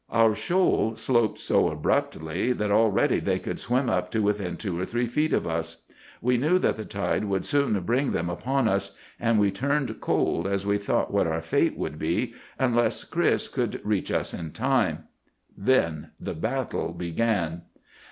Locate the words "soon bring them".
7.45-8.27